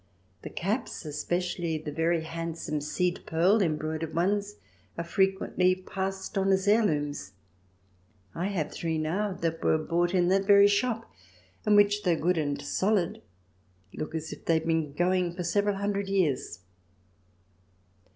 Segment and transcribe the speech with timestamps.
[0.41, 4.55] The caps, especially the very handsome seed pearl embroidered ones,
[4.97, 7.33] are frequently passed on as heirlooms.
[8.33, 11.07] I have three now that were bought in that very shop
[11.67, 13.21] and which, though good and solid,
[13.93, 16.61] look as if they had been going for several hundred years.